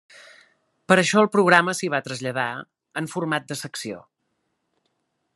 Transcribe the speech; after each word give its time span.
Per 0.91 0.95
això 1.01 1.19
el 1.25 1.29
programa 1.35 1.75
s'hi 1.79 1.89
va 1.95 1.99
traslladar, 2.07 2.47
en 3.01 3.09
format 3.15 3.45
de 3.53 3.59
secció. 3.63 4.01